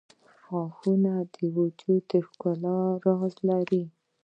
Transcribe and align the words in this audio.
•غاښونه 0.49 1.11
د 1.33 1.35
وجود 1.57 2.01
د 2.11 2.11
ښکلا 2.27 2.77
راز 3.05 3.35
لري. 3.49 3.83